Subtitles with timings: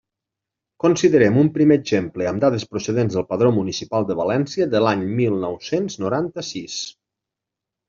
[0.83, 5.39] Considerem un primer exemple amb dades procedents del Padró Municipal de València de l'any mil
[5.47, 6.83] nou-cents noranta-sis.